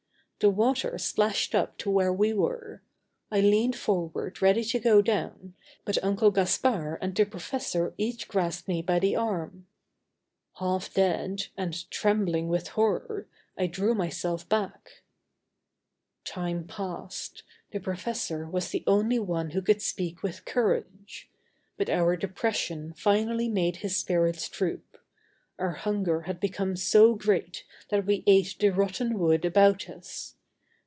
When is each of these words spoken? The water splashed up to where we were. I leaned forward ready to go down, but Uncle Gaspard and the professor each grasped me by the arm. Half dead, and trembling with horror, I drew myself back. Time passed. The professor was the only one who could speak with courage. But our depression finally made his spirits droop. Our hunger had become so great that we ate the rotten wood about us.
The 0.43 0.49
water 0.49 0.97
splashed 0.97 1.53
up 1.53 1.77
to 1.77 1.91
where 1.91 2.11
we 2.11 2.33
were. 2.33 2.81
I 3.29 3.41
leaned 3.41 3.75
forward 3.75 4.41
ready 4.41 4.63
to 4.63 4.79
go 4.79 4.99
down, 4.99 5.53
but 5.85 6.03
Uncle 6.03 6.31
Gaspard 6.31 6.97
and 6.99 7.13
the 7.15 7.25
professor 7.25 7.93
each 7.99 8.27
grasped 8.27 8.67
me 8.67 8.81
by 8.81 8.97
the 8.97 9.15
arm. 9.15 9.67
Half 10.55 10.95
dead, 10.95 11.45
and 11.55 11.87
trembling 11.91 12.47
with 12.47 12.69
horror, 12.69 13.27
I 13.55 13.67
drew 13.67 13.93
myself 13.93 14.49
back. 14.49 15.03
Time 16.25 16.65
passed. 16.65 17.43
The 17.71 17.79
professor 17.79 18.49
was 18.49 18.69
the 18.69 18.83
only 18.87 19.19
one 19.19 19.51
who 19.51 19.61
could 19.61 19.83
speak 19.83 20.23
with 20.23 20.45
courage. 20.45 21.29
But 21.77 21.87
our 21.87 22.15
depression 22.17 22.95
finally 22.97 23.47
made 23.47 23.75
his 23.85 23.95
spirits 23.95 24.49
droop. 24.49 24.85
Our 25.59 25.73
hunger 25.73 26.21
had 26.21 26.39
become 26.39 26.75
so 26.75 27.13
great 27.13 27.65
that 27.89 28.07
we 28.07 28.23
ate 28.25 28.55
the 28.59 28.71
rotten 28.71 29.19
wood 29.19 29.45
about 29.45 29.87
us. 29.89 30.33